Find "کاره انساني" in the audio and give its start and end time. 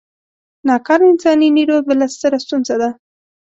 0.85-1.47